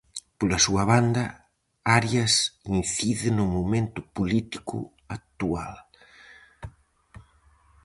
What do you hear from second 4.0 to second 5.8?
político actual.